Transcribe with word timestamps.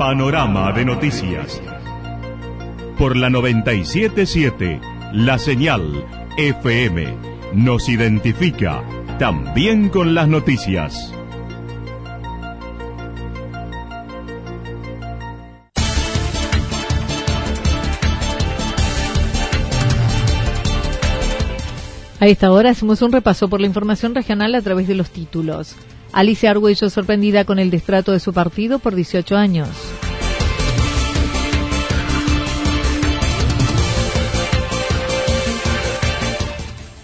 Panorama 0.00 0.72
de 0.72 0.86
noticias. 0.86 1.60
Por 2.96 3.18
la 3.18 3.28
977, 3.28 4.80
la 5.12 5.36
señal 5.36 6.06
FM 6.38 7.14
nos 7.52 7.86
identifica 7.86 8.82
también 9.18 9.90
con 9.90 10.14
las 10.14 10.26
noticias. 10.26 11.12
A 22.20 22.26
esta 22.26 22.50
hora 22.50 22.70
hacemos 22.70 23.02
un 23.02 23.12
repaso 23.12 23.50
por 23.50 23.60
la 23.60 23.66
información 23.66 24.14
regional 24.14 24.54
a 24.54 24.62
través 24.62 24.88
de 24.88 24.94
los 24.94 25.10
títulos. 25.10 25.76
Alicia 26.12 26.50
Argüello 26.50 26.90
sorprendida 26.90 27.44
con 27.44 27.58
el 27.58 27.70
destrato 27.70 28.12
de 28.12 28.20
su 28.20 28.32
partido 28.32 28.78
por 28.78 28.94
18 28.94 29.36
años. 29.36 29.68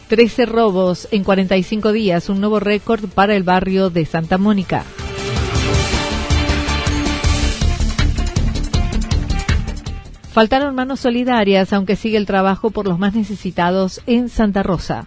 Trece 0.09 0.47
robos 0.47 1.09
en 1.11 1.25
45 1.25 1.93
días, 1.93 2.29
un 2.29 2.41
nuevo 2.41 2.61
récord 2.61 3.09
para 3.09 3.35
el 3.35 3.43
barrio 3.43 3.91
de 3.91 4.05
Santa 4.07 4.39
Mónica. 4.39 4.85
Faltaron 10.33 10.75
manos 10.75 11.01
solidarias, 11.01 11.73
aunque 11.73 11.97
sigue 11.97 12.19
el 12.19 12.27
trabajo 12.27 12.71
por 12.71 12.87
los 12.87 12.99
más 12.99 13.15
necesitados 13.15 14.03
en 14.07 14.29
Santa 14.29 14.63
Rosa. 14.63 15.07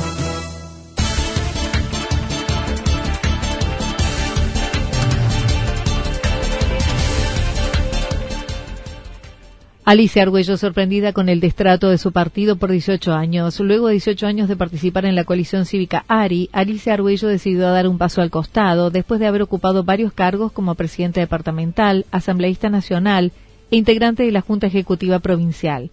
Alicia 9.83 10.21
Argüello 10.21 10.57
sorprendida 10.57 11.11
con 11.11 11.27
el 11.27 11.39
destrato 11.39 11.89
de 11.89 11.97
su 11.97 12.11
partido 12.11 12.55
por 12.55 12.69
18 12.69 13.13
años. 13.13 13.59
Luego 13.59 13.87
de 13.87 13.93
18 13.93 14.27
años 14.27 14.47
de 14.47 14.55
participar 14.55 15.05
en 15.05 15.15
la 15.15 15.23
coalición 15.23 15.65
cívica 15.65 16.05
ARI, 16.07 16.51
Alicia 16.53 16.93
Argüello 16.93 17.27
decidió 17.27 17.61
dar 17.61 17.87
un 17.87 17.97
paso 17.97 18.21
al 18.21 18.29
costado 18.29 18.91
después 18.91 19.19
de 19.19 19.25
haber 19.25 19.41
ocupado 19.41 19.83
varios 19.83 20.13
cargos 20.13 20.51
como 20.51 20.75
presidente 20.75 21.19
departamental, 21.19 22.05
asambleísta 22.11 22.69
nacional 22.69 23.31
e 23.71 23.77
integrante 23.77 24.21
de 24.21 24.31
la 24.31 24.41
Junta 24.41 24.67
Ejecutiva 24.67 25.17
Provincial. 25.17 25.89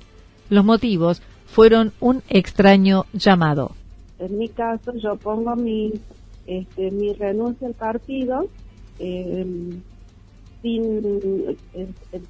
Los 0.50 0.66
motivos 0.66 1.22
fueron 1.46 1.92
un 1.98 2.22
extraño 2.28 3.06
llamado. 3.14 3.72
En 4.18 4.36
mi 4.36 4.50
caso, 4.50 4.92
yo 4.96 5.16
pongo 5.16 5.56
mi, 5.56 5.94
este, 6.46 6.90
mi 6.90 7.14
renuncia 7.14 7.66
al 7.66 7.74
partido. 7.74 8.48
Eh, 8.98 9.46
sin, 10.62 11.56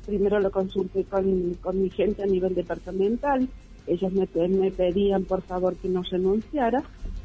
primero 0.06 0.41
lo 0.41 0.50
consulté 0.50 1.05
con, 1.05 1.55
con, 1.62 1.81
mi 1.81 1.91
gente 1.91 2.22
a 2.22 2.27
nivel 2.27 2.55
departamental, 2.55 3.49
ellos 3.87 4.12
me, 4.12 4.28
me 4.49 4.71
pedían 4.71 5.25
por 5.25 5.43
favor 5.43 5.77
que 5.77 5.89
no 5.89 6.03
renunciara, 6.03 6.83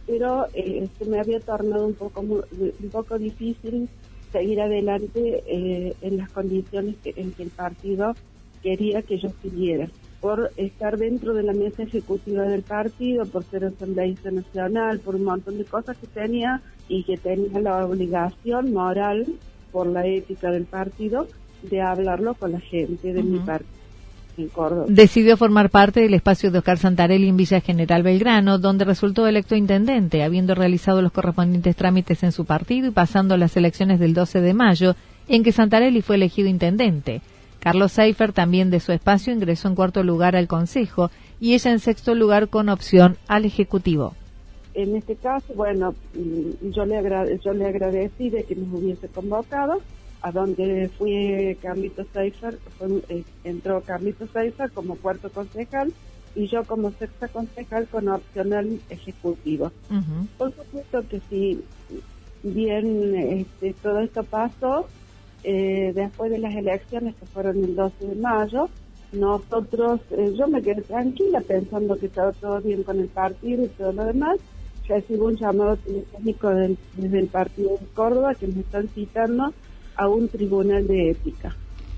pero 0.07 0.47
eh, 0.53 0.87
se 0.97 1.05
me 1.05 1.19
había 1.19 1.39
tornado 1.39 1.85
un 1.85 1.93
poco, 1.93 2.21
un 2.21 2.89
poco 2.91 3.17
difícil 3.17 3.89
seguir 4.31 4.61
adelante 4.61 5.43
eh, 5.45 5.93
en 6.01 6.17
las 6.17 6.29
condiciones 6.31 6.95
que, 7.03 7.13
en 7.15 7.31
que 7.31 7.43
el 7.43 7.49
partido 7.49 8.13
quería 8.61 9.01
que 9.01 9.17
yo 9.19 9.29
siguiera. 9.41 9.89
Por 10.21 10.51
estar 10.55 10.97
dentro 10.97 11.33
de 11.33 11.43
la 11.43 11.53
mesa 11.53 11.83
ejecutiva 11.83 12.43
del 12.43 12.63
partido, 12.63 13.25
por 13.25 13.43
ser 13.43 13.65
asambleísta 13.65 14.31
nacional, 14.31 14.99
por 14.99 15.15
un 15.15 15.25
montón 15.25 15.57
de 15.57 15.65
cosas 15.65 15.97
que 15.97 16.07
tenía 16.07 16.61
y 16.87 17.03
que 17.03 17.17
tenía 17.17 17.59
la 17.59 17.85
obligación 17.85 18.71
moral 18.71 19.25
por 19.73 19.87
la 19.87 20.05
ética 20.05 20.51
del 20.51 20.63
partido 20.63 21.27
de 21.63 21.81
hablarlo 21.81 22.35
con 22.35 22.53
la 22.53 22.61
gente 22.61 23.11
de 23.11 23.23
mi 23.23 23.39
partido. 23.39 23.83
En 24.35 24.47
Córdoba. 24.47 24.85
Decidió 24.87 25.37
formar 25.37 25.69
parte 25.69 25.99
del 25.99 26.15
espacio 26.15 26.49
de 26.49 26.57
Oscar 26.57 26.79
Santarelli 26.79 27.29
en 27.29 27.37
Villa 27.37 27.61
General 27.61 28.01
Belgrano, 28.01 28.57
donde 28.57 28.83
resultó 28.83 29.27
electo 29.27 29.55
intendente, 29.55 30.23
habiendo 30.23 30.55
realizado 30.55 31.03
los 31.03 31.11
correspondientes 31.11 31.75
trámites 31.75 32.23
en 32.23 32.31
su 32.31 32.43
partido 32.43 32.87
y 32.87 32.91
pasando 32.91 33.37
las 33.37 33.55
elecciones 33.57 33.99
del 33.99 34.15
12 34.15 34.41
de 34.41 34.55
mayo, 34.55 34.95
en 35.27 35.43
que 35.43 35.51
Santarelli 35.51 36.01
fue 36.01 36.15
elegido 36.15 36.49
intendente. 36.49 37.21
Carlos 37.59 37.91
Seifer, 37.91 38.33
también 38.33 38.71
de 38.71 38.79
su 38.79 38.91
espacio, 38.91 39.31
ingresó 39.31 39.67
en 39.67 39.75
cuarto 39.75 40.01
lugar 40.01 40.35
al 40.35 40.47
Consejo 40.47 41.11
y 41.39 41.53
ella 41.53 41.71
en 41.71 41.79
sexto 41.79 42.15
lugar 42.15 42.47
con 42.47 42.69
opción 42.69 43.17
al 43.27 43.45
Ejecutivo 43.45 44.15
en 44.73 44.95
este 44.95 45.15
caso, 45.15 45.53
bueno, 45.53 45.93
mm, 46.13 46.69
yo 46.71 46.85
le, 46.85 46.97
agrade, 46.97 47.39
yo 47.43 47.53
le 47.53 47.65
agradecí 47.65 48.29
de 48.29 48.43
que 48.43 48.55
nos 48.55 48.73
hubiese 48.73 49.07
convocado, 49.07 49.81
a 50.21 50.31
donde 50.31 50.89
fui 50.97 51.57
Carlito 51.61 52.05
Seifer, 52.13 52.57
eh, 53.09 53.23
entró 53.43 53.81
Carlito 53.81 54.25
Seifer 54.27 54.71
como 54.71 54.95
cuarto 54.95 55.29
concejal 55.29 55.91
y 56.33 56.47
yo 56.47 56.63
como 56.63 56.91
sexta 56.91 57.27
concejal 57.27 57.87
con 57.87 58.07
opcional 58.07 58.79
ejecutivo. 58.89 59.71
Por 60.37 60.55
supuesto 60.55 61.03
que 61.09 61.21
si 61.29 61.61
bien 62.41 63.15
este, 63.15 63.73
todo 63.81 63.99
esto 63.99 64.23
pasó, 64.23 64.87
eh, 65.43 65.91
después 65.93 66.31
de 66.31 66.39
las 66.39 66.55
elecciones 66.55 67.15
que 67.15 67.25
fueron 67.25 67.63
el 67.63 67.75
12 67.75 68.07
de 68.07 68.15
mayo, 68.15 68.69
nosotros, 69.11 70.01
eh, 70.11 70.33
yo 70.37 70.47
me 70.47 70.61
quedé 70.61 70.81
tranquila 70.81 71.41
pensando 71.41 71.97
que 71.97 72.07
estaba 72.07 72.31
todo 72.31 72.61
bien 72.61 72.83
con 72.83 72.99
el 72.99 73.07
partido 73.07 73.63
y 73.65 73.67
todo 73.67 73.91
lo 73.91 74.05
demás, 74.05 74.39
recibo 74.87 75.27
un 75.27 75.37
llamado 75.37 75.77
telefónico 75.77 76.49
desde 76.49 77.19
el 77.19 77.27
partido 77.27 77.71
de 77.71 77.85
Córdoba 77.93 78.35
que 78.35 78.47
me 78.47 78.61
están 78.61 78.87
citando 78.89 79.53
a 79.95 80.07
un 80.07 80.27
tribunal 80.27 80.87
de 80.87 81.11
ética. 81.11 81.55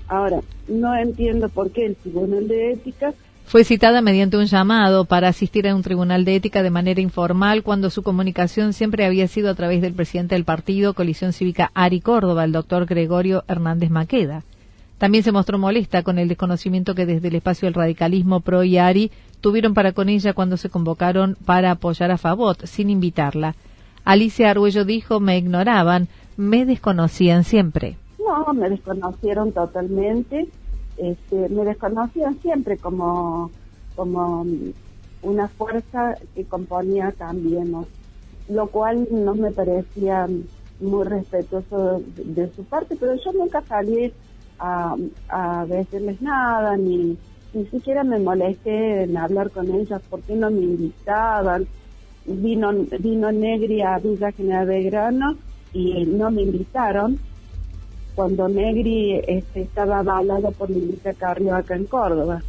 Ahora, 0.08 0.40
no 0.68 0.96
entiendo 0.96 1.48
por 1.48 1.70
qué 1.70 1.86
el 1.86 1.96
tribunal 1.96 2.46
de 2.46 2.72
ética 2.72 3.14
fue 3.46 3.62
citada 3.62 4.00
mediante 4.00 4.36
un 4.36 4.46
llamado 4.46 5.04
para 5.04 5.28
asistir 5.28 5.68
a 5.68 5.74
un 5.76 5.82
tribunal 5.82 6.24
de 6.24 6.34
ética 6.34 6.64
de 6.64 6.70
manera 6.70 7.00
informal 7.00 7.62
cuando 7.62 7.90
su 7.90 8.02
comunicación 8.02 8.72
siempre 8.72 9.06
había 9.06 9.28
sido 9.28 9.50
a 9.50 9.54
través 9.54 9.80
del 9.80 9.94
presidente 9.94 10.34
del 10.34 10.44
partido 10.44 10.94
Colisión 10.94 11.32
Cívica 11.32 11.70
Ari 11.72 12.00
Córdoba, 12.00 12.42
el 12.42 12.50
doctor 12.50 12.86
Gregorio 12.86 13.44
Hernández 13.46 13.90
Maqueda. 13.90 14.42
También 14.98 15.24
se 15.24 15.32
mostró 15.32 15.58
molesta 15.58 16.02
con 16.02 16.18
el 16.18 16.28
desconocimiento 16.28 16.94
que 16.94 17.06
desde 17.06 17.28
el 17.28 17.34
espacio 17.34 17.66
del 17.66 17.74
radicalismo 17.74 18.40
pro 18.40 18.64
y 18.64 18.78
Ari 18.78 19.10
tuvieron 19.40 19.74
para 19.74 19.92
con 19.92 20.08
ella 20.08 20.32
cuando 20.32 20.56
se 20.56 20.70
convocaron 20.70 21.36
para 21.44 21.72
apoyar 21.72 22.10
a 22.10 22.18
Favot 22.18 22.64
sin 22.64 22.88
invitarla. 22.88 23.54
Alicia 24.04 24.50
Arguello 24.50 24.84
dijo, 24.84 25.20
me 25.20 25.36
ignoraban, 25.36 26.08
me 26.36 26.64
desconocían 26.64 27.44
siempre. 27.44 27.96
No, 28.18 28.54
me 28.54 28.70
desconocieron 28.70 29.52
totalmente, 29.52 30.48
este, 30.96 31.48
me 31.48 31.64
desconocían 31.64 32.40
siempre 32.40 32.78
como, 32.78 33.50
como 33.94 34.46
una 35.22 35.48
fuerza 35.48 36.14
que 36.34 36.44
componía 36.44 37.12
también, 37.12 37.74
lo 38.48 38.66
cual 38.68 39.06
no 39.10 39.34
me 39.34 39.50
parecía 39.50 40.26
muy 40.80 41.04
respetuoso 41.04 42.02
de, 42.16 42.50
su 42.54 42.64
parte, 42.64 42.96
pero 42.98 43.14
yo 43.14 43.32
nunca 43.32 43.62
salí 43.62 44.12
a, 44.58 44.96
a 45.28 45.66
decirles 45.66 46.20
nada, 46.20 46.76
ni, 46.76 47.16
ni 47.52 47.66
siquiera 47.66 48.04
me 48.04 48.18
molesté 48.18 49.04
en 49.04 49.16
hablar 49.16 49.50
con 49.50 49.72
ellas 49.74 50.00
porque 50.08 50.34
no 50.34 50.50
me 50.50 50.62
invitaban. 50.62 51.66
Vino, 52.24 52.72
vino 52.98 53.30
Negri 53.30 53.82
a 53.82 53.98
Villa 53.98 54.32
General 54.32 54.66
Belgrano 54.66 55.36
y 55.72 56.04
no 56.06 56.30
me 56.30 56.42
invitaron 56.42 57.18
cuando 58.14 58.48
Negri 58.48 59.20
este, 59.28 59.62
estaba 59.62 59.98
avalado 60.00 60.50
por 60.50 60.70
Milicia 60.70 61.14
Carrio 61.14 61.54
acá 61.54 61.76
en 61.76 61.84
Córdoba. 61.84 62.42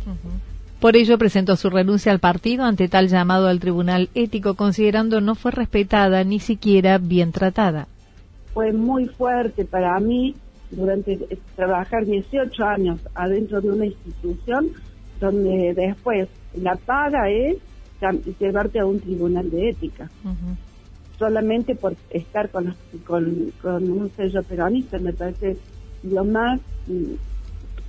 Por 0.80 0.96
ello 0.96 1.18
presentó 1.18 1.56
su 1.56 1.70
renuncia 1.70 2.12
al 2.12 2.20
partido 2.20 2.64
ante 2.64 2.88
tal 2.88 3.08
llamado 3.08 3.48
al 3.48 3.60
Tribunal 3.60 4.10
Ético, 4.16 4.56
considerando 4.56 5.22
no 5.22 5.36
fue 5.36 5.52
respetada 5.52 6.24
ni 6.24 6.40
siquiera 6.40 6.98
bien 6.98 7.32
tratada 7.32 7.88
fue 8.58 8.74
muy 8.74 9.06
fuerte 9.06 9.66
para 9.66 10.00
mí 10.00 10.34
durante 10.72 11.18
trabajar 11.56 12.06
18 12.06 12.64
años 12.64 13.00
adentro 13.16 13.62
de 13.62 13.70
una 13.70 13.86
institución 13.86 14.72
donde 15.20 15.74
después 15.74 16.28
la 16.56 16.76
paga 16.76 17.30
es 17.30 17.58
llevarte 18.40 18.80
a 18.80 18.86
un 18.86 19.00
tribunal 19.00 19.50
de 19.50 19.70
ética. 19.70 20.10
Solamente 21.18 21.76
por 21.76 21.96
estar 22.12 22.50
con, 22.50 22.76
con, 23.06 23.52
con 23.62 23.90
un 23.90 24.12
sello 24.12 24.44
peronista 24.44 25.00
me 25.00 25.14
parece 25.14 25.58
lo 26.04 26.24
más 26.24 26.60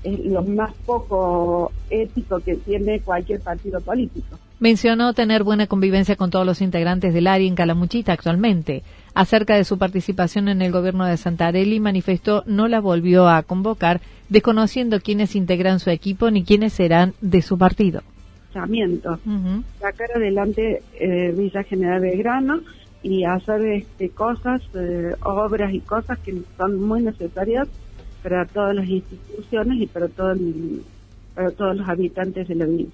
lo 0.05 0.43
más 0.43 0.73
poco 0.87 1.73
ético 1.91 2.39
que 2.41 2.57
tiene 2.57 3.01
cualquier 3.01 3.41
partido 3.41 3.81
político. 3.81 4.39
Mencionó 4.61 5.13
tener 5.13 5.45
buena 5.45 5.67
convivencia 5.67 6.17
con 6.17 6.31
todos 6.31 6.47
los 6.47 6.61
integrantes 6.61 7.15
del 7.15 7.27
área 7.27 7.47
en 7.47 7.55
Calamuchita 7.55 8.13
actualmente. 8.13 8.83
Acerca 9.19 9.57
de 9.57 9.65
su 9.65 9.79
participación 9.79 10.47
en 10.47 10.63
el 10.63 10.71
gobierno 10.71 11.05
de 11.05 11.17
Santarelli, 11.17 11.81
manifestó 11.81 12.45
no 12.47 12.69
la 12.69 12.81
volvió 12.81 13.29
a 13.29 13.43
convocar, 13.43 14.01
desconociendo 14.29 15.01
quiénes 15.01 15.35
integran 15.35 15.81
su 15.81 15.91
equipo 15.91 16.31
ni 16.31 16.45
quiénes 16.45 16.75
serán 16.75 17.15
de 17.21 17.43
su 17.43 17.59
partido. 17.59 18.03
Sacar 19.81 20.13
adelante 20.15 20.85
eh, 21.01 21.35
Villa 21.37 21.65
General 21.65 22.01
Belgrano 22.01 22.61
y 23.03 23.25
hacer 23.25 23.67
este, 23.67 24.11
cosas, 24.11 24.63
eh, 24.75 25.17
obras 25.25 25.75
y 25.75 25.81
cosas 25.81 26.17
que 26.21 26.41
son 26.57 26.81
muy 26.81 27.03
necesarias 27.03 27.67
para 28.23 28.47
todas 28.47 28.77
las 28.77 28.87
instituciones 28.87 29.81
y 29.81 29.89
para, 29.89 30.07
todo 30.07 30.37
para 31.35 31.51
todos 31.51 31.77
los 31.77 31.89
habitantes 31.89 32.47
de 32.47 32.55
la 32.55 32.67
villa. 32.67 32.93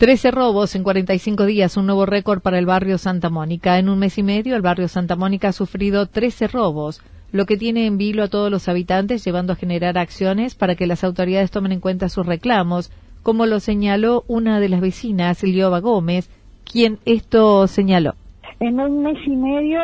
Trece 0.00 0.30
robos 0.30 0.74
en 0.76 0.82
45 0.82 1.44
días, 1.44 1.76
un 1.76 1.84
nuevo 1.84 2.06
récord 2.06 2.40
para 2.40 2.58
el 2.58 2.64
barrio 2.64 2.96
Santa 2.96 3.28
Mónica. 3.28 3.78
En 3.78 3.90
un 3.90 3.98
mes 3.98 4.16
y 4.16 4.22
medio, 4.22 4.56
el 4.56 4.62
barrio 4.62 4.88
Santa 4.88 5.14
Mónica 5.14 5.48
ha 5.48 5.52
sufrido 5.52 6.06
13 6.06 6.48
robos, 6.48 7.02
lo 7.32 7.44
que 7.44 7.58
tiene 7.58 7.84
en 7.84 7.98
vilo 7.98 8.22
a 8.22 8.28
todos 8.28 8.50
los 8.50 8.66
habitantes, 8.70 9.22
llevando 9.22 9.52
a 9.52 9.56
generar 9.56 9.98
acciones 9.98 10.54
para 10.54 10.74
que 10.74 10.86
las 10.86 11.04
autoridades 11.04 11.50
tomen 11.50 11.72
en 11.72 11.80
cuenta 11.80 12.08
sus 12.08 12.24
reclamos, 12.24 12.90
como 13.22 13.44
lo 13.44 13.60
señaló 13.60 14.24
una 14.26 14.58
de 14.58 14.70
las 14.70 14.80
vecinas, 14.80 15.42
Lioba 15.42 15.80
Gómez, 15.80 16.30
quien 16.64 16.98
esto 17.04 17.66
señaló. 17.66 18.14
En 18.58 18.80
un 18.80 19.02
mes 19.02 19.18
y 19.26 19.36
medio 19.36 19.82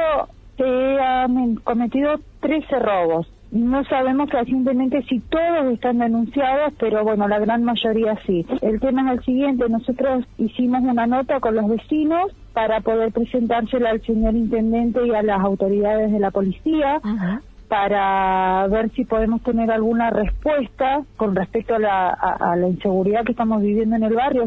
se 0.57 0.65
han 0.65 1.57
cometido 1.57 2.15
13 2.41 2.79
robos. 2.79 3.27
No 3.51 3.85
sabemos 3.85 4.29
recientemente 4.31 5.03
si 5.09 5.21
todos 5.21 5.73
están 5.73 5.99
denunciados, 5.99 6.75
pero 6.79 7.05
bueno, 7.05 7.29
la 7.29 7.39
gran 7.39 7.63
mayoría 7.63 8.19
sí. 8.27 8.45
El 8.61 8.81
tema 8.81 9.13
es 9.13 9.19
el 9.19 9.25
siguiente, 9.25 9.69
nosotros 9.69 10.25
hicimos 10.37 10.83
una 10.83 11.07
nota 11.07 11.41
con 11.41 11.55
los 11.55 11.69
vecinos 11.69 12.33
para 12.53 12.81
poder 12.81 13.13
presentársela 13.13 13.91
al 13.91 14.03
señor 14.03 14.35
intendente 14.35 15.07
y 15.07 15.11
a 15.11 15.23
las 15.23 15.41
autoridades 15.41 16.11
de 16.11 16.19
la 16.19 16.31
policía 16.31 17.01
para 17.69 18.67
ver 18.69 18.91
si 18.95 19.05
podemos 19.05 19.43
tener 19.43 19.71
alguna 19.71 20.11
respuesta 20.11 21.03
con 21.17 21.35
respecto 21.35 21.75
a 21.75 21.79
la, 21.79 22.69
inseguridad 22.69 23.25
que 23.25 23.33
estamos 23.33 23.63
viviendo 23.63 23.97
en 23.97 24.05
el 24.05 24.15
barrio. 24.15 24.45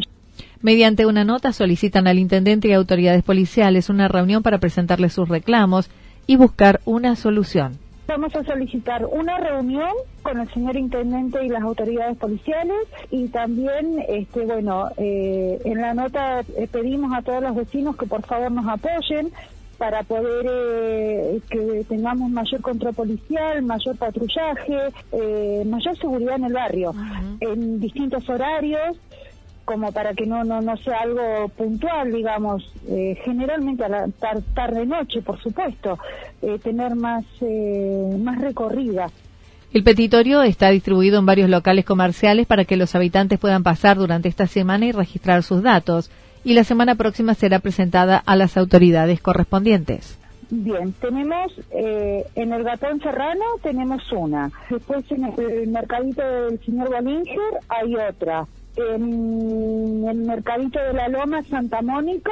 Mediante 0.62 1.06
una 1.06 1.24
nota 1.24 1.54
solicitan 1.54 2.08
al 2.08 2.20
intendente 2.20 2.68
y 2.68 2.74
autoridades 2.74 3.24
policiales 3.24 3.90
una 3.90 4.08
reunión 4.08 4.44
para 4.44 4.58
presentarles 4.58 5.14
sus 5.14 5.28
reclamos 5.28 5.90
y 6.28 6.36
buscar 6.36 6.82
una 6.86 7.16
solución. 7.16 7.78
Vamos 8.10 8.36
a 8.36 8.44
solicitar 8.44 9.06
una 9.06 9.38
reunión 9.38 9.92
con 10.24 10.40
el 10.40 10.52
señor 10.52 10.76
intendente 10.76 11.46
y 11.46 11.48
las 11.48 11.62
autoridades 11.62 12.18
policiales 12.18 12.88
y 13.12 13.28
también, 13.28 14.04
este, 14.08 14.46
bueno, 14.46 14.90
eh, 14.98 15.60
en 15.64 15.80
la 15.80 15.94
nota 15.94 16.40
eh, 16.58 16.68
pedimos 16.72 17.16
a 17.16 17.22
todos 17.22 17.44
los 17.44 17.56
vecinos 17.56 17.96
que 17.98 18.08
por 18.08 18.26
favor 18.26 18.52
nos 18.52 18.68
apoyen 18.68 19.32
para 19.78 20.02
poder 20.02 20.48
eh, 20.50 21.40
que 21.52 21.86
tengamos 21.88 22.32
mayor 22.32 22.62
control 22.62 22.96
policial, 22.96 23.62
mayor 23.62 23.96
patrullaje, 23.96 24.92
eh, 25.12 25.64
mayor 25.68 25.96
seguridad 26.00 26.38
en 26.38 26.46
el 26.46 26.54
barrio, 26.54 26.96
en 27.40 27.80
distintos 27.80 28.28
horarios, 28.28 28.98
como 29.70 29.92
para 29.92 30.16
que 30.16 30.26
no 30.26 30.44
no, 30.44 30.62
no 30.62 30.76
sea 30.78 31.02
algo 31.02 31.48
puntual, 31.50 32.12
digamos, 32.12 32.74
eh, 32.88 33.16
generalmente 33.24 33.84
a 33.84 33.90
la 33.90 34.08
tarde-noche, 34.56 35.22
por 35.22 35.40
supuesto, 35.40 36.00
tener 36.64 36.96
más, 36.96 37.24
más 38.18 38.42
recorrida. 38.42 39.12
El 39.72 39.84
petitorio 39.84 40.42
está 40.42 40.72
distribuido 40.72 41.20
en 41.20 41.28
varios 41.28 41.52
locales 41.52 41.86
comerciales 41.86 42.48
para 42.48 42.66
que 42.66 42.78
los 42.78 42.96
habitantes 42.96 43.38
puedan 43.38 43.62
pasar 43.62 43.98
durante 43.98 44.28
esta 44.28 44.48
semana 44.48 44.88
y 44.88 44.92
registrar 44.92 45.44
sus 45.44 45.62
datos 45.62 46.10
y 46.44 46.56
la 46.56 46.64
semana 46.64 46.96
próxima 46.96 47.36
será 47.36 47.60
presentada 47.60 48.18
a 48.18 48.36
las 48.36 48.58
autoridades 48.58 49.22
correspondientes. 49.22 50.18
Bien, 50.52 50.94
tenemos 50.94 51.54
eh, 51.70 52.26
en 52.34 52.54
el 52.54 52.64
Gatón 52.64 53.00
Serrano 53.00 53.46
tenemos 53.62 54.02
una, 54.12 54.50
después 54.72 55.06
en 55.12 55.26
el, 55.26 55.68
mercadito 55.68 56.24
del 56.24 56.60
señor 56.66 56.90
Bollinger 56.90 57.60
hay 57.68 57.96
otra, 57.96 58.48
en 58.80 60.08
el 60.08 60.18
mercadito 60.20 60.80
de 60.80 60.94
la 60.94 61.10
Loma 61.10 61.44
Santa 61.44 61.82
Mónica 61.82 62.32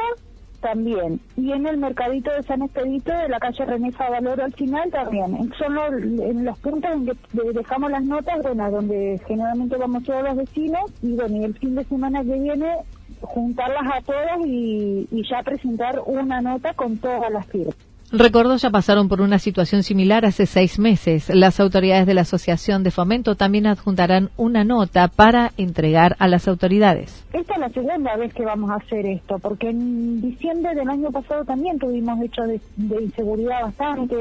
también, 0.61 1.19
y 1.35 1.51
en 1.51 1.67
el 1.67 1.77
mercadito 1.77 2.31
de 2.31 2.43
San 2.43 2.63
Expedito 2.63 3.11
de 3.11 3.29
la 3.29 3.39
calle 3.39 3.65
René 3.65 3.91
Favaloro 3.91 4.43
al 4.43 4.53
final 4.53 4.89
también. 4.89 5.51
Son 5.57 5.75
los, 5.75 5.91
en 5.93 6.45
los 6.45 6.57
puntos 6.59 6.91
que 7.31 7.51
dejamos 7.53 7.91
las 7.91 8.03
notas, 8.03 8.41
bueno, 8.41 8.71
donde 8.71 9.21
generalmente 9.27 9.77
vamos 9.77 10.03
todos 10.03 10.23
los 10.23 10.35
vecinos, 10.35 10.91
y 11.01 11.13
bueno, 11.13 11.37
y 11.37 11.43
el 11.43 11.57
fin 11.57 11.75
de 11.75 11.83
semana 11.85 12.23
que 12.23 12.39
viene 12.39 12.75
juntarlas 13.21 13.83
a 13.93 14.01
todas 14.01 14.39
y, 14.45 15.07
ya 15.29 15.43
presentar 15.43 16.01
una 16.05 16.41
nota 16.41 16.73
con 16.73 16.97
todas 16.97 17.31
las 17.31 17.45
firmas. 17.47 17.75
Recordó 18.11 18.55
ya 18.55 18.69
pasaron 18.69 19.09
por 19.09 19.19
una 19.19 19.37
situación 19.37 19.83
similar 19.83 20.25
hace 20.25 20.45
seis 20.45 20.79
meses. 20.79 21.27
Las 21.27 21.59
autoridades 21.59 22.07
de 22.07 22.13
la 22.13 22.21
Asociación 22.21 22.81
de 22.83 22.91
Fomento 22.91 23.35
también 23.35 23.67
adjuntarán 23.67 24.29
una 24.37 24.63
nota 24.63 25.09
para 25.09 25.51
entregar 25.57 26.15
a 26.19 26.29
las 26.29 26.47
autoridades. 26.47 27.25
Esta 27.33 27.55
es 27.55 27.59
la 27.59 27.69
segunda 27.69 28.15
vez 28.15 28.33
que 28.33 28.45
vamos 28.45 28.71
a 28.71 28.75
hacer 28.75 29.05
esto, 29.05 29.39
porque 29.39 29.69
en 29.69 30.21
diciembre 30.21 30.73
del 30.73 30.87
año 30.87 31.11
pasado 31.11 31.43
también 31.43 31.79
tuvimos 31.79 32.21
hechos 32.21 32.47
de, 32.47 33.01
inseguridad 33.01 33.63
bastante 33.63 34.15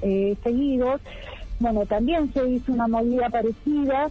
eh, 0.00 0.34
seguidos. 0.42 1.02
Bueno, 1.60 1.84
también 1.84 2.32
se 2.32 2.48
hizo 2.48 2.72
una 2.72 2.88
movida 2.88 3.28
parecida 3.28 4.08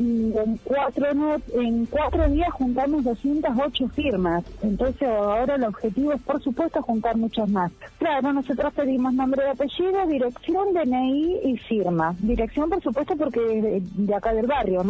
y 0.00 0.32
en 0.36 0.56
cuatro, 0.64 1.06
en 1.54 1.86
cuatro 1.86 2.28
días 2.28 2.50
juntamos 2.52 3.04
208 3.04 3.88
firmas. 3.88 4.44
Entonces 4.62 5.02
ahora 5.02 5.56
el 5.56 5.64
objetivo 5.64 6.12
es, 6.12 6.22
por 6.22 6.42
supuesto, 6.42 6.80
juntar 6.82 7.16
muchas 7.16 7.48
más. 7.50 7.70
Claro, 7.98 8.32
nosotros 8.32 8.72
pedimos 8.74 9.12
nombre 9.12 9.44
de 9.44 9.50
apellido, 9.50 10.06
dirección, 10.06 10.72
DNI 10.72 11.40
y 11.44 11.56
firma. 11.58 12.14
Dirección, 12.18 12.70
por 12.70 12.82
supuesto, 12.82 13.14
porque 13.16 13.40
de, 13.40 14.14
acá 14.14 14.32
del 14.32 14.46
barrio. 14.46 14.84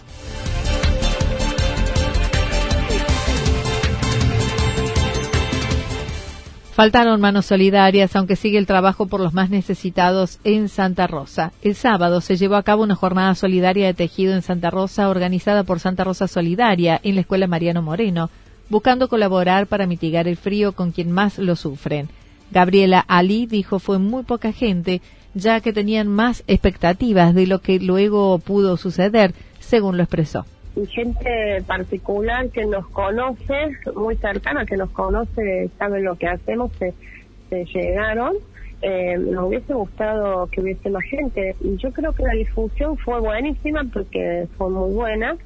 Faltaron 6.80 7.20
manos 7.20 7.44
solidarias, 7.44 8.16
aunque 8.16 8.36
sigue 8.36 8.56
el 8.56 8.64
trabajo 8.64 9.04
por 9.04 9.20
los 9.20 9.34
más 9.34 9.50
necesitados 9.50 10.38
en 10.44 10.70
Santa 10.70 11.06
Rosa. 11.06 11.52
El 11.60 11.74
sábado 11.74 12.22
se 12.22 12.38
llevó 12.38 12.54
a 12.54 12.62
cabo 12.62 12.84
una 12.84 12.94
jornada 12.94 13.34
solidaria 13.34 13.84
de 13.84 13.92
tejido 13.92 14.32
en 14.32 14.40
Santa 14.40 14.70
Rosa 14.70 15.10
organizada 15.10 15.62
por 15.62 15.78
Santa 15.78 16.04
Rosa 16.04 16.26
Solidaria 16.26 16.98
en 17.02 17.16
la 17.16 17.20
Escuela 17.20 17.46
Mariano 17.46 17.82
Moreno, 17.82 18.30
buscando 18.70 19.10
colaborar 19.10 19.66
para 19.66 19.86
mitigar 19.86 20.26
el 20.26 20.38
frío 20.38 20.72
con 20.72 20.90
quien 20.92 21.12
más 21.12 21.36
lo 21.36 21.54
sufren. 21.54 22.08
Gabriela 22.50 23.04
Ali 23.06 23.44
dijo 23.44 23.78
fue 23.78 23.98
muy 23.98 24.22
poca 24.22 24.50
gente, 24.50 25.02
ya 25.34 25.60
que 25.60 25.74
tenían 25.74 26.08
más 26.08 26.44
expectativas 26.46 27.34
de 27.34 27.46
lo 27.46 27.58
que 27.58 27.78
luego 27.78 28.38
pudo 28.38 28.78
suceder, 28.78 29.34
según 29.58 29.98
lo 29.98 30.04
expresó 30.04 30.46
y 30.82 30.86
gente 30.86 31.62
particular 31.66 32.48
que 32.50 32.64
nos 32.66 32.86
conoce, 32.88 33.76
muy 33.94 34.16
cercana, 34.16 34.64
que 34.64 34.76
nos 34.76 34.90
conoce, 34.90 35.70
sabe 35.78 36.00
lo 36.00 36.16
que 36.16 36.26
hacemos, 36.26 36.72
se, 36.78 36.94
llegaron. 37.50 38.34
Eh, 38.82 39.18
nos 39.18 39.48
hubiese 39.48 39.74
gustado 39.74 40.46
que 40.46 40.60
hubiese 40.60 40.88
más 40.88 41.02
gente. 41.02 41.54
Y 41.60 41.76
yo 41.76 41.92
creo 41.92 42.12
que 42.12 42.22
la 42.22 42.32
difusión 42.32 42.96
fue 42.96 43.20
buenísima 43.20 43.84
porque 43.92 44.46
fue 44.56 44.70
muy 44.70 44.92
buena, 44.92 45.36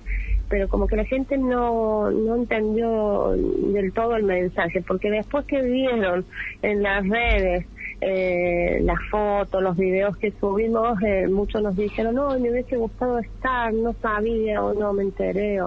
pero 0.49 0.69
como 0.69 0.87
que 0.87 0.97
la 0.97 1.05
gente 1.05 1.37
no, 1.39 2.11
no 2.11 2.37
entendió 2.37 3.31
del 3.73 3.93
todo 3.93 4.17
el 4.17 4.25
mensaje, 4.25 4.83
porque 4.87 5.11
después 5.11 5.47
que 5.47 5.63
vieron 5.63 6.25
en 6.63 6.83
las 6.83 7.09
redes 7.09 7.67
eh, 8.07 8.81
las 8.83 8.99
fotos, 9.11 9.63
los 9.63 9.77
videos 9.77 10.17
que 10.19 10.33
subimos, 10.39 11.01
eh, 11.03 11.27
muchos 11.27 11.63
nos 11.63 11.75
dijeron, 11.75 12.15
no, 12.15 12.39
me 12.39 12.51
hubiese 12.51 12.77
gustado 12.77 13.19
estar, 13.19 13.73
no 13.73 13.95
sabía 14.03 14.63
o 14.63 14.75
no 14.75 14.93
me 14.93 15.05
enteré. 15.05 15.61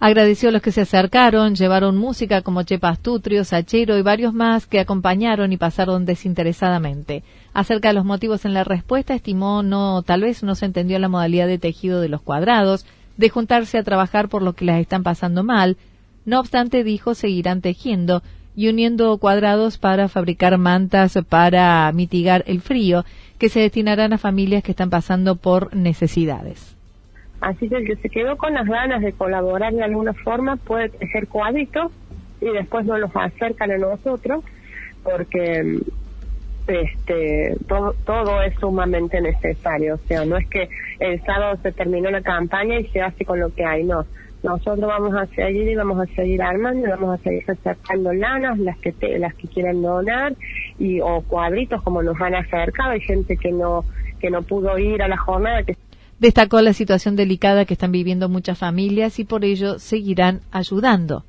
Agradeció 0.00 0.48
a 0.48 0.52
los 0.52 0.60
que 0.60 0.72
se 0.72 0.80
acercaron, 0.80 1.54
llevaron 1.54 1.96
música 1.96 2.42
como 2.42 2.64
Chepas 2.64 2.98
Tutrio, 2.98 3.44
Sachero 3.44 3.96
y 3.96 4.02
varios 4.02 4.34
más 4.34 4.66
que 4.66 4.80
acompañaron 4.80 5.52
y 5.52 5.56
pasaron 5.56 6.04
desinteresadamente. 6.04 7.22
Acerca 7.52 7.88
de 7.88 7.94
los 7.94 8.04
motivos 8.04 8.44
en 8.44 8.54
la 8.54 8.64
respuesta, 8.64 9.14
estimó 9.14 9.62
no, 9.62 10.02
tal 10.02 10.22
vez 10.22 10.42
no 10.42 10.56
se 10.56 10.66
entendió 10.66 10.98
la 10.98 11.08
modalidad 11.08 11.46
de 11.46 11.58
tejido 11.58 12.00
de 12.00 12.08
los 12.08 12.22
cuadrados, 12.22 12.86
de 13.16 13.30
juntarse 13.30 13.78
a 13.78 13.84
trabajar 13.84 14.28
por 14.28 14.42
lo 14.42 14.54
que 14.54 14.64
las 14.64 14.80
están 14.80 15.04
pasando 15.04 15.44
mal. 15.44 15.76
No 16.24 16.40
obstante, 16.40 16.82
dijo, 16.82 17.14
seguirán 17.14 17.60
tejiendo 17.60 18.22
y 18.56 18.68
uniendo 18.68 19.16
cuadrados 19.18 19.78
para 19.78 20.08
fabricar 20.08 20.56
mantas 20.58 21.18
para 21.28 21.90
mitigar 21.92 22.44
el 22.46 22.60
frío, 22.60 23.04
que 23.38 23.48
se 23.48 23.60
destinarán 23.60 24.12
a 24.12 24.18
familias 24.18 24.62
que 24.62 24.72
están 24.72 24.90
pasando 24.90 25.36
por 25.36 25.74
necesidades. 25.74 26.76
Así 27.40 27.68
que 27.68 27.76
el 27.76 27.86
que 27.86 27.96
se 27.96 28.08
quedó 28.08 28.36
con 28.36 28.54
las 28.54 28.66
ganas 28.66 29.02
de 29.02 29.12
colaborar 29.12 29.72
de 29.72 29.82
alguna 29.82 30.14
forma 30.14 30.56
puede 30.56 30.88
tejer 30.88 31.28
cuadritos 31.28 31.92
y 32.40 32.46
después 32.46 32.86
nos 32.86 33.00
los 33.00 33.10
acercan 33.14 33.70
a 33.70 33.78
nosotros 33.78 34.44
porque 35.02 35.80
este 36.66 37.56
todo, 37.68 37.94
todo 38.06 38.42
es 38.42 38.54
sumamente 38.58 39.20
necesario. 39.20 39.96
O 39.96 40.08
sea, 40.08 40.24
no 40.24 40.36
es 40.36 40.48
que 40.48 40.68
el 41.00 41.20
sábado 41.22 41.58
se 41.62 41.72
terminó 41.72 42.10
la 42.10 42.22
campaña 42.22 42.78
y 42.78 42.86
se 42.88 43.02
hace 43.02 43.24
con 43.24 43.40
lo 43.40 43.54
que 43.54 43.64
hay, 43.64 43.84
no. 43.84 44.06
Nosotros 44.44 44.86
vamos 44.86 45.14
a 45.14 45.26
seguir 45.34 45.68
y 45.68 45.74
vamos 45.74 45.98
a 45.98 46.14
seguir 46.14 46.40
armando 46.40 46.86
y 46.86 46.90
vamos 46.90 47.18
a 47.18 47.22
seguir 47.22 47.42
acercando 47.50 48.12
lanas, 48.12 48.58
las 48.58 48.78
que 48.78 48.94
las 49.18 49.34
que 49.34 49.48
quieran 49.48 49.82
donar 49.82 50.34
y 50.78 51.00
o 51.00 51.22
cuadritos 51.22 51.82
como 51.82 52.02
nos 52.02 52.20
han 52.20 52.36
acercado. 52.36 52.90
Hay 52.90 53.00
gente 53.00 53.36
que 53.36 53.50
no 53.50 53.84
que 54.20 54.30
no 54.30 54.42
pudo 54.42 54.78
ir 54.78 55.02
a 55.02 55.08
la 55.08 55.16
jornada. 55.16 55.64
Que... 55.64 55.76
Destacó 56.20 56.60
la 56.60 56.72
situación 56.72 57.16
delicada 57.16 57.64
que 57.64 57.74
están 57.74 57.90
viviendo 57.90 58.28
muchas 58.28 58.56
familias 58.56 59.18
y 59.18 59.24
por 59.24 59.44
ello 59.44 59.80
seguirán 59.80 60.40
ayudando 60.52 61.24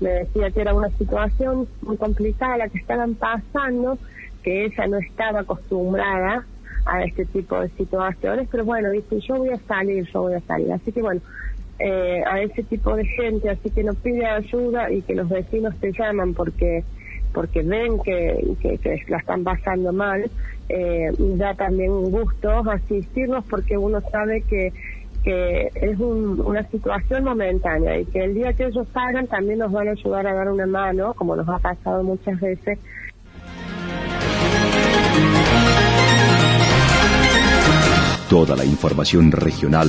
me 0.00 0.10
decía 0.10 0.50
que 0.50 0.60
era 0.60 0.74
una 0.74 0.90
situación 0.90 1.66
muy 1.82 1.96
complicada 1.96 2.58
la 2.58 2.68
que 2.68 2.78
estaban 2.78 3.14
pasando, 3.14 3.98
que 4.42 4.66
ella 4.66 4.86
no 4.86 4.98
estaba 4.98 5.40
acostumbrada 5.40 6.44
a 6.84 7.02
este 7.02 7.24
tipo 7.24 7.58
de 7.60 7.68
situaciones, 7.70 8.48
pero 8.50 8.64
bueno, 8.64 8.90
dice, 8.90 9.20
yo 9.20 9.36
voy 9.36 9.50
a 9.50 9.58
salir, 9.66 10.06
yo 10.12 10.22
voy 10.22 10.34
a 10.34 10.40
salir. 10.40 10.72
Así 10.72 10.92
que 10.92 11.02
bueno, 11.02 11.20
eh, 11.78 12.22
a 12.26 12.40
ese 12.40 12.62
tipo 12.62 12.94
de 12.96 13.04
gente, 13.04 13.50
así 13.50 13.70
que 13.70 13.84
nos 13.84 13.96
pide 13.96 14.24
ayuda 14.26 14.90
y 14.90 15.02
que 15.02 15.14
los 15.14 15.28
vecinos 15.28 15.74
te 15.80 15.92
llaman 15.92 16.34
porque 16.34 16.84
porque 17.32 17.60
ven 17.60 17.98
que, 18.02 18.56
que, 18.62 19.02
la 19.08 19.18
están 19.18 19.44
pasando 19.44 19.92
mal, 19.92 20.30
eh, 20.70 21.12
da 21.18 21.52
también 21.52 22.10
gusto 22.10 22.48
asistirnos 22.70 23.44
porque 23.44 23.76
uno 23.76 24.00
sabe 24.10 24.40
que 24.42 24.72
que 25.22 25.70
es 25.74 25.98
una 25.98 26.62
situación 26.70 27.24
momentánea 27.24 27.98
y 27.98 28.04
que 28.06 28.24
el 28.24 28.34
día 28.34 28.52
que 28.52 28.66
ellos 28.66 28.86
salgan 28.94 29.26
también 29.26 29.58
nos 29.58 29.72
van 29.72 29.88
a 29.88 29.90
ayudar 29.90 30.24
a 30.24 30.32
dar 30.32 30.48
una 30.48 30.66
mano, 30.66 31.14
como 31.14 31.34
nos 31.34 31.48
ha 31.48 31.58
pasado 31.58 32.04
muchas 32.04 32.40
veces. 32.40 32.78
Toda 38.30 38.56
la 38.56 38.64
información 38.64 39.32
regional 39.32 39.88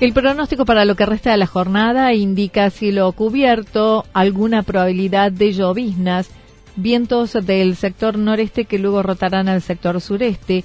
El 0.00 0.12
pronóstico 0.12 0.64
para 0.64 0.84
lo 0.84 0.96
que 0.96 1.06
resta 1.06 1.30
de 1.30 1.36
la 1.36 1.46
jornada 1.46 2.12
indica 2.14 2.68
cielo 2.70 3.12
cubierto, 3.12 4.04
alguna 4.12 4.64
probabilidad 4.64 5.30
de 5.30 5.52
lloviznas, 5.52 6.30
vientos 6.74 7.32
del 7.32 7.76
sector 7.76 8.18
noreste 8.18 8.64
que 8.64 8.80
luego 8.80 9.04
rotarán 9.04 9.48
al 9.48 9.62
sector 9.62 10.00
sureste, 10.00 10.64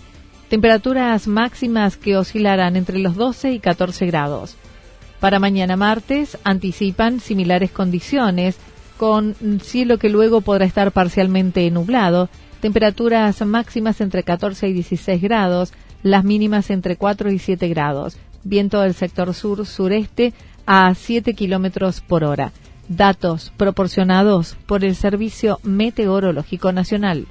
temperaturas 0.49 1.27
máximas 1.27 1.95
que 1.95 2.17
oscilarán 2.17 2.75
entre 2.75 2.97
los 2.97 3.15
12 3.15 3.51
y 3.51 3.59
14 3.59 4.07
grados. 4.07 4.55
Para 5.19 5.37
mañana 5.37 5.75
martes 5.75 6.37
anticipan 6.43 7.19
similares 7.19 7.71
condiciones, 7.71 8.57
con 8.97 9.35
cielo 9.61 9.99
que 9.99 10.09
luego 10.09 10.41
podrá 10.41 10.65
estar 10.65 10.91
parcialmente 10.91 11.69
nublado, 11.69 12.29
temperaturas 12.61 13.45
máximas 13.45 14.01
entre 14.01 14.23
14 14.23 14.69
y 14.69 14.73
16 14.73 15.21
grados, 15.21 15.71
las 16.01 16.23
mínimas 16.23 16.71
entre 16.71 16.95
4 16.95 17.31
y 17.31 17.39
7 17.39 17.67
grados, 17.67 18.17
viento 18.43 18.81
del 18.81 18.93
sector 18.93 19.33
sur-sureste 19.33 20.33
a 20.65 20.93
7 20.93 21.33
kilómetros 21.33 22.01
por 22.01 22.23
hora. 22.23 22.51
Datos 22.87 23.51
proporcionados 23.57 24.57
por 24.65 24.83
el 24.83 24.95
Servicio 24.95 25.59
Meteorológico 25.63 26.71
Nacional. 26.71 27.27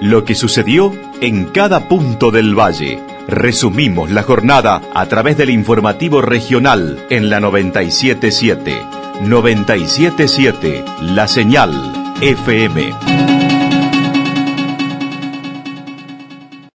Lo 0.00 0.24
que 0.24 0.34
sucedió 0.34 0.92
en 1.20 1.46
cada 1.46 1.88
punto 1.88 2.30
del 2.30 2.58
valle. 2.58 3.00
Resumimos 3.28 4.10
la 4.10 4.24
jornada 4.24 4.82
a 4.94 5.06
través 5.06 5.36
del 5.36 5.50
informativo 5.50 6.20
regional 6.20 7.06
en 7.08 7.30
la 7.30 7.38
977. 7.38 8.74
977 9.22 10.84
La 11.02 11.28
Señal 11.28 11.70
FM. 12.20 13.61